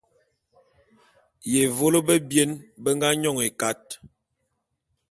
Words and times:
Yévô 1.51 1.87
bebien 2.07 2.49
be 2.81 2.89
nga 2.95 3.09
nyon 3.21 3.37
ékat. 3.47 3.83